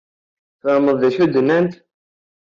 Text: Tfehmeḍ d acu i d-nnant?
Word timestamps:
Tfehmeḍ 0.59 0.95
d 1.01 1.03
acu 1.07 1.21
i 1.23 1.27
d-nnant? 1.33 1.73